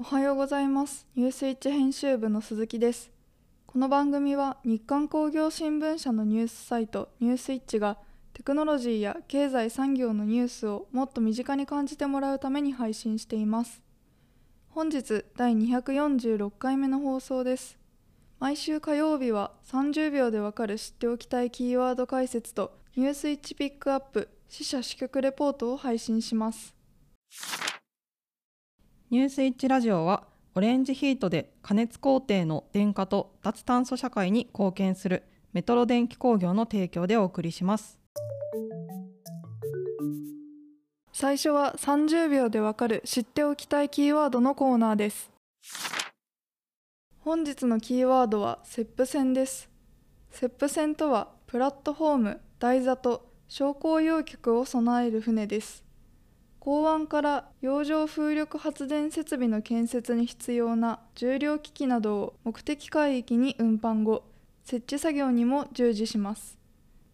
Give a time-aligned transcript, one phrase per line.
[0.00, 1.06] おはようございます。
[1.14, 3.10] ニュースイッチ編集部の鈴木です。
[3.66, 7.98] この番組は日刊工業新聞社のニュースサイトニュースイッチが
[8.32, 13.82] テクノロジーや経済産業のニュースをもっと身近に感じてもらうために配信しています。
[14.70, 17.78] 本日第246回目の放送です。
[18.38, 26.74] 毎週火曜日は30秒でわかる知っておきたいキーワード解説とニュースイッチピックアップ死者支局レポートを配信します。
[29.10, 30.22] ニュースイッチラジオは
[30.54, 37.98] オレンジヒートで加熱工程の電化と脱炭素社会に貢献するメトロ電気工業の提供でお送りします。
[41.12, 45.32] 最初は30秒でわかる知っておきたいキーワードのコーナーです。
[47.18, 49.68] 本日のキーワードはセップ船です。
[50.30, 55.89] セップ船とはプラットフォーム台座と昇降用脚を備える船です。
[56.60, 64.24] 港湾から洋上風力発電設備の建設に必要な重量機器などを目的海域に運搬後
[64.62, 66.58] 設置作業にも従事します。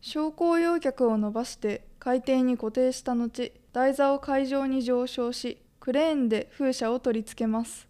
[0.00, 7.86] 昇降用脚を伸ばして海底に固定した後台座を海上に上昇しクレーンで風車を取り付けます。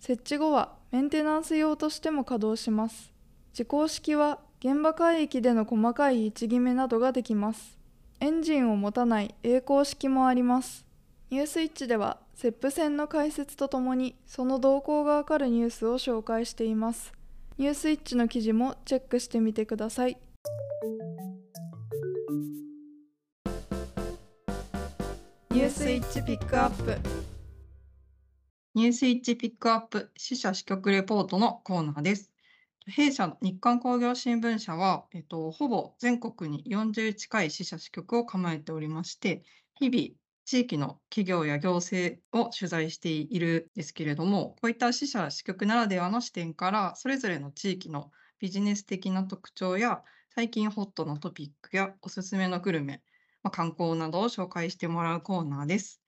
[0.00, 3.10] 設置後はメンテナンス用としても稼働します。
[3.52, 7.78] 自航式は現場海域での細かい位置決めなどができます。
[8.20, 10.89] エンジンを持たない栄光式もあります。
[11.30, 17.12] ニュースイッチではセップ船の解説とともにその動向がわかるニュースを紹介しています。
[17.56, 20.18] ニュースイッチの記事もチェックしてみてください。
[25.52, 26.98] ニュースイッチピックアップ。
[28.74, 32.32] ニュースイッチピックアップ支社支局レポートのコーナーです。
[32.88, 39.44] 弊社の日刊工業新聞社は、えっと、ほぼ全国に40近い支社支局を構えておりまして
[39.74, 50.02] 日々地域の企業や行政を取材しているんですけれども、こういった支社、支局ならではの視点から、それぞれの地域のビジネス的な特徴や、
[50.34, 53.02] 最近ホットのトピックやおすすめのグルメ、
[53.42, 56.02] まあ、観光などを紹介してもらうコーナーです。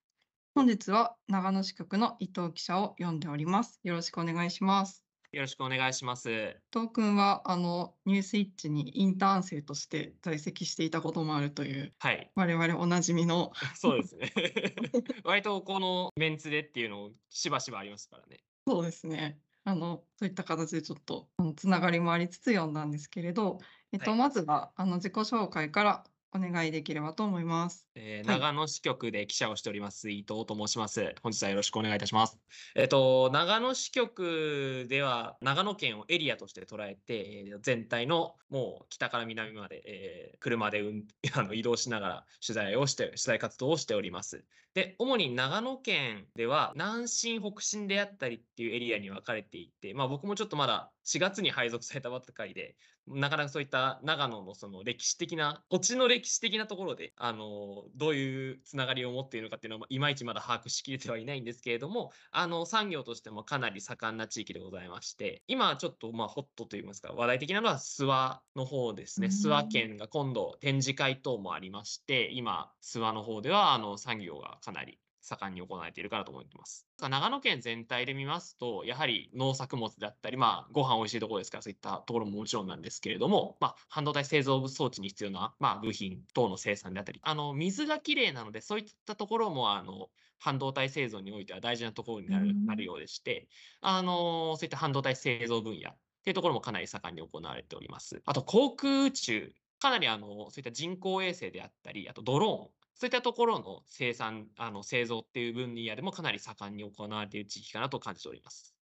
[0.55, 3.81] 本日は長野支局の伊藤記者を読んでおります。
[3.85, 5.02] よろしくお願いします。
[5.33, 6.31] よろしくお願いします。
[6.31, 13.51] 伊藤君はあのニュースイッチにインターン生として在籍していたこともあるという、はい、我々おなじみの。
[13.75, 14.31] そうですね。
[15.25, 18.45] 割とこのメンツでっていうのをしばしばありますからね。
[18.67, 19.39] そうですね。
[19.65, 23.59] あのそういった形でちょっとつながりもありつつ読んだんですけれど、
[23.93, 26.05] えっと、はい、まずはあの自己紹介から
[26.35, 27.87] お願いできればと思います。
[27.95, 31.15] えー、長野支局で記者をしております、伊藤と申します。
[31.23, 32.39] 本日はよろしくお願いいたします。
[32.75, 41.05] えっ、ー、と、長野支局では、長野県をエリアとして捉えて、えー、全体のもう北から南まで、えー、車で、うん、
[41.35, 44.43] あの移動しながら取材をして、取材活動をしております。
[44.75, 52.77] で、主に長野県では、南進、北進であったりっていうエリアに分かれていて、まあ僕もちょっとまだ4月に配属されたばっかりで、
[53.07, 69.29] なかなかそういった長野のその歴史的な、土地の歴史的なところで、あの、どういうつながりを持っているのかっていうのは、いまいちまだ把握しきれてはいないんですけれども、あの、産業としてもかなり盛んな地域でございまして、今ちょっとまあホットといいますか、話題的なのは諏訪の方ですね。
[69.29, 76.87] 諏訪県が今度展示会等もありまして、今、諏訪の方ではあの産業がかなり盛んに行われているかなと思っています。
[77.01, 93.49] 長野県全体で見ますと、やはり農作物だったり、まあ、ご飯美味しいところですから、そういったところももちろんなんですけれども、まあ、半導体製造装置に必要な、まあ、部品等の生産であったり、あの、水がきれいなので、そういったところも、あの、半導体製造においては大事なところになる,、なるようでして、
[93.81, 98.23] あの、そういった半導体製造分野っていうところもかなり盛んに行われております。
[98.27, 108.75] あと、航空宇宙かなりあのそういった人工衛星であったり、あとドローンそういったところの生産、あの製造っていう分野でもかなり盛んに行われている地域かなと感じております。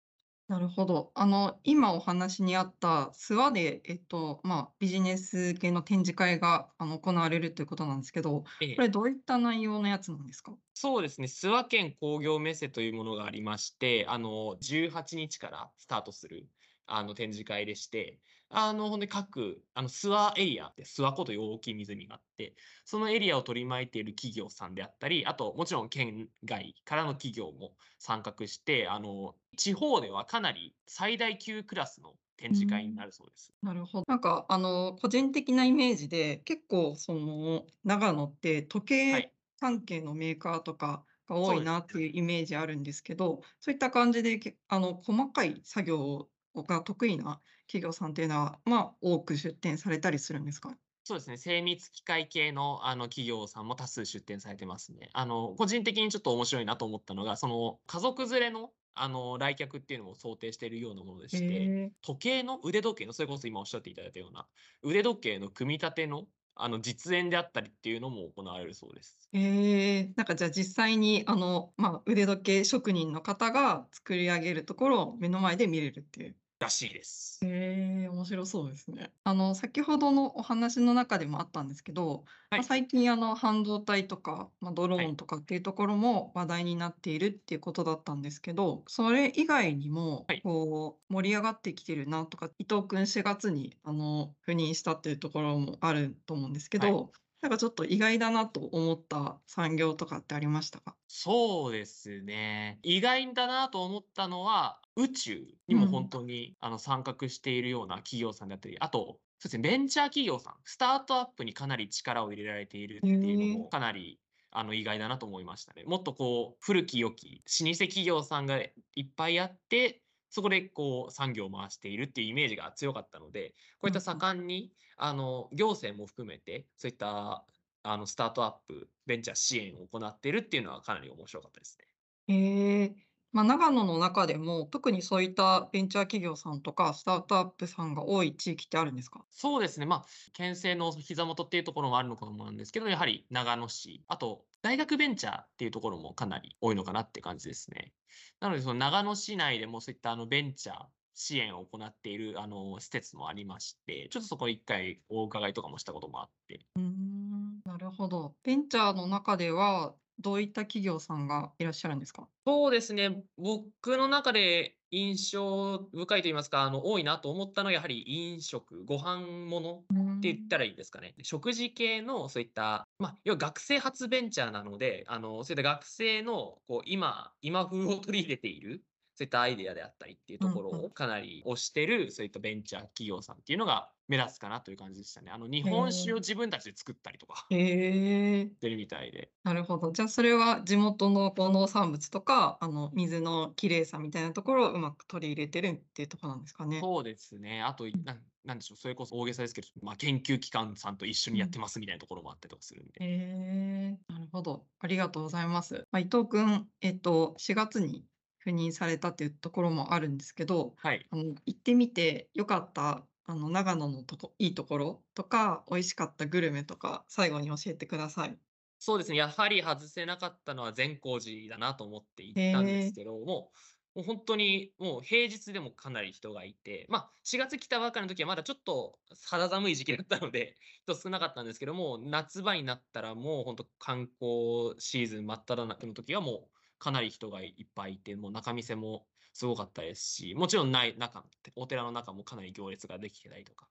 [0.48, 1.12] なるほど。
[1.14, 10.56] あの、今お話にあった諏訪で、えっと、まあ、ビジネス系の展示会があの行われるということなんですけど、ええ、これどういった内容のやつなんですか？
[10.74, 11.26] そうですね。
[11.26, 16.48] 諏訪県工業メッセというものがありまして、あの、18日からスタートする
[16.86, 18.20] あの展示会でして、
[18.52, 33.54] あの、ほんで各、あの、諏訪エリアって諏訪湖という大きい湖があって、そのエリアを取り巻いている企業さんであったり、あと、もちろん県外からの企業も参画して、あの、地方ではかなり最大級クラスの展示会になるそうです。
[33.62, 34.04] なるほど。
[34.08, 50.76] なんか、あの、個人的なイメージで、結構、その、長野って時計関係のメーカーとか、が多いなっていうイメージあるんですけど、そういった感じで、あの細かい作業が得意な企業さんっていうのは、まあ、多く出展されたりするんですか？
[51.04, 51.36] そうですね。
[51.38, 55.08] 精密機械系のあの企業さんも多数出展されてますね。
[55.12, 64.46] あの、個人的にちょっと面白いなと思ったのが、その家族連れのあの来客っていうのも想定しているようなものでして、へ時計の腕時計のそれこそ今おっしゃっていただいたような
[64.82, 66.26] 腕時計の組み立ての
[66.56, 69.16] あの実演であったりっていうのも行われるそうです。
[69.32, 70.12] え。
[70.16, 76.36] なんかじゃあ実際にあの、まあ、腕時計職人の方が作り上げるところを目の前で見れるっていう。
[76.60, 77.40] らしいです。
[77.42, 79.14] へえ、面白そうですね。
[79.24, 97.12] あの、先ほどのお話の中でもあったんですけど、まあ、はい最近あの半導体とか、まあ、ドロはいーンとかっていうところも話題になっているっていうことだったんですけど、それ以外にもはいこう盛り上がってきてるなとか、伊藤君4月にあの赴任したっていうところもあると思うんですけはいど、
[97.42, 100.96] なんかちょっと意外だなと思った産業とかってありましたか？
[101.08, 102.78] そうですね。
[102.82, 105.88] 意外だなと思ったのは、宇宙にもうん。
[105.88, 113.70] 本当にあの参画しているような企業さんだったり、あと、そうですね、ベンチャー企業さん、スタートアップにかなり力を入れられているってへいうのもえ。
[113.70, 114.20] かなり
[114.52, 115.82] あの意外だなと思いましたね。
[115.84, 118.72] もっとこう古き良き老舗企業さんがい
[119.02, 123.50] っぱいあって、そこでこう産業を回しているっていうイメージが強かったので、
[123.80, 124.00] こういった。
[124.00, 127.44] 盛んにあの行政も含めて、そういった
[127.82, 132.34] あのスタートアップ、ベンチャー支援を行っているっていうのはかなり面白かったですね。
[132.34, 133.09] へえ。
[133.32, 139.24] まあ、長野の中でも、特にそういったベンチャー企業さんとか、スタートアップさんが多い地域ってあるんですか？
[139.30, 147.92] そうですね、まあ、県政の膝元っていうところもあるのかもなんですけど、やはり長野市、あと大学ベンチャーっていうところもかなり多いのかなって感じですね。
[148.40, 150.76] なので、その長野市内でもそういったあのベンチャー
[151.14, 156.66] 支援を行っているあの施設もありまして、ちょっとそこ一回お伺いとかもしたこともあって。
[156.76, 158.34] うーん、なるほど。
[158.42, 162.28] ベンチャーの中では、どういった企業さんがいらっしゃるんですか？
[162.46, 170.00] そうですね、僕の中で印象深いと言いますか、あの多いなと思ったのはやはり飲食、ご飯ものうーん。
[170.18, 171.14] って言ったらいいんですかね。
[171.22, 178.84] 食事系のそういった、まあ、要は学生発ベンチャーなので、あの、そういった学生のこう今今風を取り入れている、
[179.20, 180.50] そういったアイデアであったりっていううんうん。
[180.50, 185.30] ところをかなり推してる、そういったベンチャー企業さんっていうのが目立つかなという感じでしたね。
[185.30, 186.20] あの日へ本酒をえ。
[186.20, 188.56] 自分たちで作ったりとかへえ。
[188.56, 189.32] してるみたいで。
[189.44, 189.92] なるほど。
[189.92, 196.82] じゃあ、それは地元の農産物とか、あの水の綺麗さみたいなところをうまく取り入れてるっていうとこなんですかね？
[196.82, 197.62] そうですね。
[197.62, 197.84] あと。
[198.04, 201.34] なんなんでしょう、それこそ大げさですけど、まあ、研究機関さんと一緒うん。
[201.34, 203.02] にやってますみたいなところもあったりとかするんで。
[203.02, 204.68] へえ、なるほど。
[204.78, 205.86] ありがとうございます。
[205.90, 208.06] まあ、伊藤君、えっと、4月に
[208.40, 211.10] 赴任されたっていうところもあるんですけど、はい。
[211.10, 218.40] あの、行ってみて良かった、あの、長野のとこいいところとか、美味しかったグルメとか、最後に教えてください。
[218.78, 222.94] そうですね、やはり外せなかったのは善光寺だなと思って行へったんですえ。
[222.94, 223.52] けど、も
[223.94, 230.54] うもう本当にもう平日でもかなり人がいて、まあ、4月来たばっかりの時はまだちょっと肌寒い時期だったので、
[230.86, 241.24] 人少なかったんですけども、夏場になったらもう本当観光シーズン真っ只中の時はもうかなり人がいっぱいいて、もう仲見世もすごかったですし、もちろんない中、
[241.56, 243.70] お寺の中もかなり行列ができてたりとか。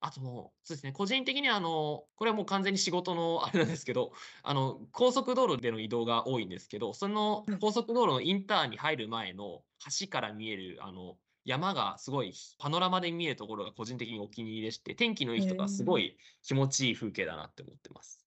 [0.00, 4.12] あともう、そうですね、個人的にはあの、これはもう完全に仕事のあれなんですけど、
[4.42, 7.60] あの、高速道路での移動が多いんですけど、そのはい。
[7.60, 9.64] 高速道路のインターに入る前の
[10.00, 15.98] 橋から見えるあの、山がすごいパノラマで見えるところが個人的にお気に入りでして、天気のいいへ日とかすごえ。
[15.98, 18.23] い気持ちいい風景だなって思ってます。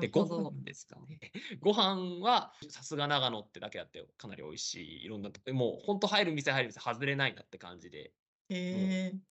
[0.00, 0.62] で、なるほご飯ど。
[0.64, 1.20] ですかね。
[1.60, 8.14] ご飯はさすが長野ってだけあってかなり美味しい、いろんなともう本当入る店入る店外れないなって感じで。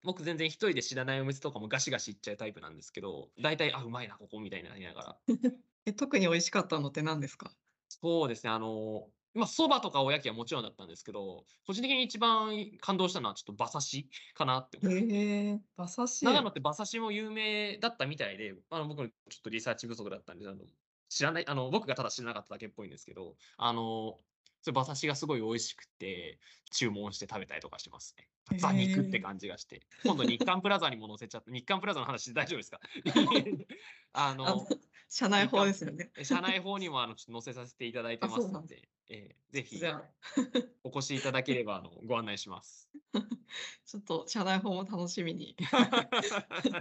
[0.03, 5.21] 僕全然一人で知らないお店とかもガシガシ行っちゃうタイプなんですけど、大体、あ、うまいな、ここみたいになりながら。
[5.85, 7.55] え、特に美味しかったのって何ですか？
[7.89, 15.07] そうですね、あの、ま、蕎麦とかおやきはもちろんだったんですけど、個人的に一番感動したのはちょっと馬刺しかなって思います。
[15.09, 16.25] へえ、馬刺し。
[16.25, 20.65] 長野って馬刺しも有名だったみたいで、あの、僕ちょっとリサーチ不足だったんで、あの、
[21.09, 24.21] 知らないあの、僕がただ知らなかっただけっぽいんですけど、あの、
[24.61, 26.39] それ馬刺しがすごい美味しくて、
[26.71, 28.29] 注文して食べたりとかしますね。
[28.51, 29.21] へザ肉ってえ。
[29.21, 29.87] 感じがして。
[30.03, 32.79] 今度日韓プラザにも載せちゃって日韓プラザの話で大丈夫ですか？
[34.13, 34.67] ああの、の、
[35.09, 36.11] 社内法ですよね。
[36.15, 38.47] え、社内法にもあの、載せさせていただいてあ、ます。
[38.47, 39.81] すので、ええ、ぜひ
[40.83, 42.91] お越しいただければ、あの、ご案内します。
[43.85, 45.55] ちょっと社内法も楽しみに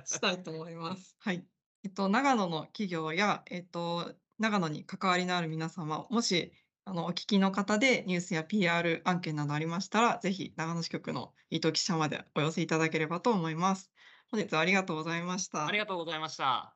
[0.05, 1.17] したいと思います。
[1.21, 1.47] はい。
[1.83, 6.53] えっと、長野の企業や、えっと、長野に関わりのある皆様、もし、
[6.85, 13.91] あの、お聞きの方でニュースや PR 案件などありましたら、ぜひ長野支局の伊藤記者までお寄せいただければと思います。
[14.31, 15.85] 本日はありがとうございましありた。
[15.85, 16.75] がとうございました。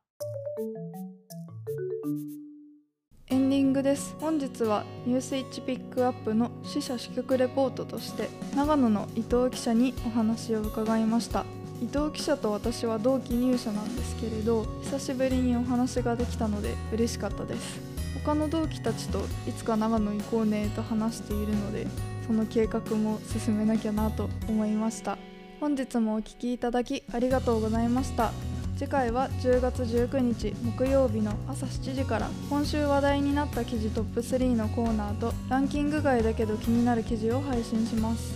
[3.29, 11.45] エンディングです本日は「ニュースイッチピックアップ」の支社支局レポートとして長野の伊藤記者にお話を伺いました
[11.83, 17.81] 伊藤記者と私は同期入社なんですけれど久しぶりにお話ができたので嬉しかったです
[18.25, 21.87] 他の同期たちといつか長野行こうねと話しているので
[22.27, 25.19] その計画も進めなきゃなと思いました。
[25.61, 28.33] 本日もお聴きいただきありがとうございました。
[28.77, 38.35] 次回は10月19日木曜日の朝7時から今週話題になった記事トップ3のコーナーとランキング外だけど気になる記事を配信します。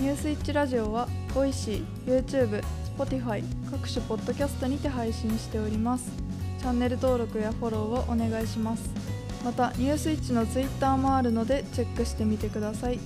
[0.00, 2.62] ニュースイッチラジオは Voicy、YouTube、
[2.96, 6.10] Spotify 各種ポッドキャストにて配信しております。
[6.60, 8.88] チャンネル登録やフォローをお願いします。
[9.44, 12.98] またニュースイッチの Twitter もあるのでチェックしてみてください。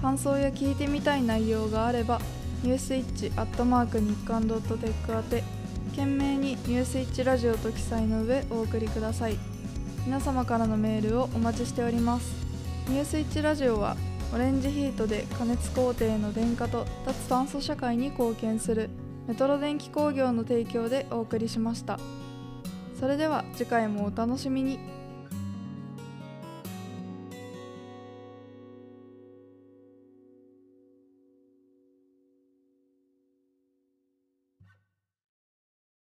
[0.00, 2.20] 感想や聞いてみたい内容があれば
[2.62, 5.44] ニュースイッチアットマーク日刊ドットテック宛て
[5.90, 9.36] 懸命にニュースイッチラジオと記載の上お送りください。
[10.06, 12.32] 皆様からのメールをお待ちしております。
[12.88, 13.96] ニュースイッチラジオは
[14.32, 18.88] オレンジヒートで加熱工程の電化と脱炭素社会に貢献する
[19.26, 21.98] メトロ電気工業の提供でお送りしました。
[22.98, 24.97] それでは次回もお楽しみに。